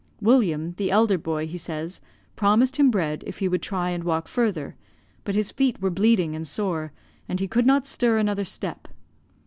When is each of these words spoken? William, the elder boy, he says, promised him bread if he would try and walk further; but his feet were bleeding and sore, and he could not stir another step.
William, 0.19 0.71
the 0.77 0.89
elder 0.89 1.19
boy, 1.19 1.45
he 1.45 1.59
says, 1.59 2.01
promised 2.35 2.77
him 2.77 2.89
bread 2.89 3.23
if 3.27 3.37
he 3.37 3.47
would 3.47 3.61
try 3.61 3.91
and 3.91 4.03
walk 4.03 4.27
further; 4.27 4.75
but 5.23 5.35
his 5.35 5.51
feet 5.51 5.79
were 5.79 5.91
bleeding 5.91 6.35
and 6.35 6.47
sore, 6.47 6.91
and 7.29 7.39
he 7.39 7.47
could 7.47 7.67
not 7.67 7.85
stir 7.85 8.17
another 8.17 8.43
step. 8.45 8.87